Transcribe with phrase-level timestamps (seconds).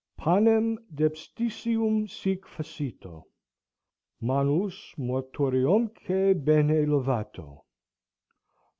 [0.17, 3.25] "Panem depsticium sic facito.
[4.19, 7.61] Manus mortariumque bene lavato.